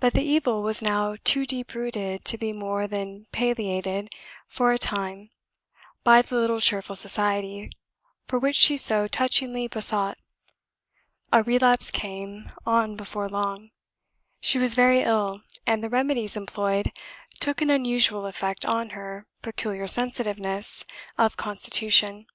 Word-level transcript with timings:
But 0.00 0.12
the 0.12 0.20
evil 0.22 0.60
was 0.62 0.82
now 0.82 1.16
too 1.24 1.46
deep 1.46 1.72
rooted 1.72 2.26
to 2.26 2.36
be 2.36 2.52
more 2.52 2.86
than 2.86 3.24
palliated 3.32 4.10
for 4.46 4.70
a 4.70 4.76
time 4.76 5.30
by 6.04 6.20
"the 6.20 6.36
little 6.36 6.60
cheerful 6.60 6.94
society" 6.94 7.70
for 8.28 8.38
which 8.38 8.54
she 8.56 8.76
so 8.76 9.08
touchingly 9.08 9.66
besought. 9.66 10.18
A 11.32 11.42
relapse 11.42 11.90
came 11.90 12.52
on 12.66 12.96
before 12.96 13.30
long. 13.30 13.70
She 14.42 14.58
was 14.58 14.74
very 14.74 15.00
ill, 15.00 15.40
and 15.66 15.82
the 15.82 15.88
remedies 15.88 16.36
employed 16.36 16.92
took 17.40 17.62
an 17.62 17.70
unusual 17.70 18.26
effect 18.26 18.66
on 18.66 18.90
her 18.90 19.26
peculiar 19.40 19.88
sensitiveness 19.88 20.84
of 21.16 21.38
constitution. 21.38 22.26